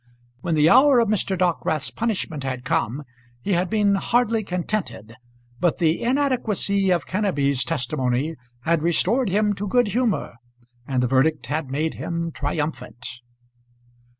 [0.39, 1.37] When the hour of Mr.
[1.37, 3.03] Dockwrath's punishment had come
[3.39, 5.13] he had been hardly contented,
[5.59, 10.37] but the inadequacy of Kenneby's testimony had restored him to good humour,
[10.87, 13.07] and the verdict had made him triumphant.